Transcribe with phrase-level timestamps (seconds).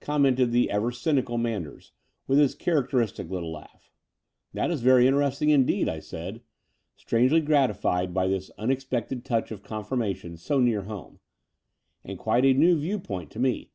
[0.00, 1.92] commented the ever cynical Manders,
[2.26, 3.90] with his characteristic little laugh.
[4.54, 6.40] "That is veiy interesting indeed," I said,
[6.96, 11.20] strangely gratified by this unexpected touch of confirmation so near home,"
[12.02, 13.72] and quite a new view point to me.